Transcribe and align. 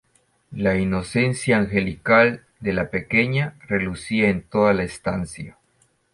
La 0.55 0.77
inocencia 0.79 1.57
angelical 1.57 2.43
de 2.59 2.73
la 2.73 2.89
pequeña 2.89 3.53
relucía 3.67 4.29
en 4.29 4.41
toda 4.41 4.73
la 4.73 4.81
estancia 4.81 5.57